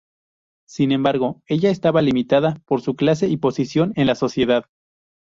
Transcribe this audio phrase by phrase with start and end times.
[0.67, 4.65] Sin embargo, ella estaba limitada por su clase y posición en la sociedad.